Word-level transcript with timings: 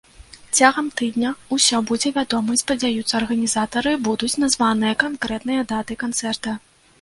Цягам 0.59 0.87
тыдня 1.01 1.33
ўсё 1.57 1.81
будзе 1.91 2.09
вядома 2.15 2.55
і, 2.55 2.61
спадзяюцца 2.61 3.13
арганізатары, 3.21 3.93
будуць 4.09 4.31
названыя 4.45 4.97
канкрэтныя 5.05 5.61
даты 5.75 6.01
канцэрта. 6.07 6.57